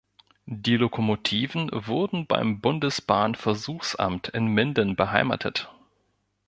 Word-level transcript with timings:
Die 0.47 0.77
Lokomotiven 0.77 1.69
wurden 1.71 2.25
beim 2.25 2.59
Bundesbahn-Versuchsamt 2.59 4.29
in 4.29 4.47
Minden 4.47 4.95
beheimatet. 4.95 5.69